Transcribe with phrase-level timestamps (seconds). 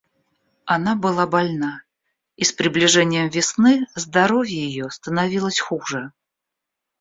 [0.65, 1.83] Она была больна,
[2.35, 6.11] и с приближением весны здоровье ее становилось хуже.